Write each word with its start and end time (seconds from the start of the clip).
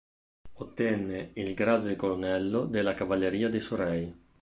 Ottenne 0.53 1.29
il 1.35 1.53
grado 1.53 1.85
di 1.87 1.95
colonnello 1.95 2.65
della 2.65 2.95
cavalleria 2.95 3.49
di 3.49 3.59
Surrey. 3.59 4.11